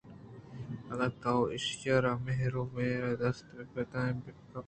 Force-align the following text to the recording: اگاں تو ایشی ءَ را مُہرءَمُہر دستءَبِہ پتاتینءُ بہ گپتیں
اگاں 0.91 1.11
تو 1.21 1.33
ایشی 1.53 1.87
ءَ 1.93 2.03
را 2.03 2.13
مُہرءَمُہر 2.25 3.03
دستءَبِہ 3.21 3.63
پتاتینءُ 3.73 4.21
بہ 4.23 4.31
گپتیں 4.35 4.59